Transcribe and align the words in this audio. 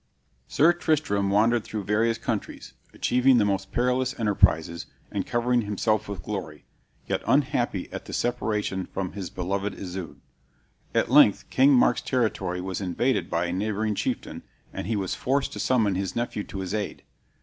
Sir 0.47 0.73
Tristram 0.73 1.29
wandered 1.29 1.63
through 1.63 1.83
various 1.83 2.17
countries, 2.17 2.73
achieving 2.91 3.37
the 3.37 3.45
most 3.45 3.71
perilous 3.71 4.19
enterprises, 4.19 4.87
and 5.11 5.27
covering 5.27 5.61
himself 5.61 6.09
with 6.09 6.23
glory, 6.23 6.65
yet 7.05 7.21
unhappy 7.27 7.87
at 7.93 8.05
the 8.05 8.11
separation 8.11 8.87
from 8.87 9.11
his 9.11 9.29
beloved 9.29 9.75
Isoude. 9.75 10.19
At 10.95 11.11
length 11.11 11.47
King 11.51 11.73
Mark's 11.75 12.01
territory 12.01 12.61
was 12.61 12.81
invaded 12.81 13.29
by 13.29 13.45
a 13.45 13.53
neighboring 13.53 13.93
chieftain, 13.93 14.41
and 14.73 14.87
he 14.87 14.95
was 14.95 15.13
forced 15.13 15.53
to 15.53 15.59
summon 15.59 15.93
his 15.93 16.15
nephew 16.15 16.43
to 16.45 16.61
his 16.61 16.73
aid. 16.73 17.03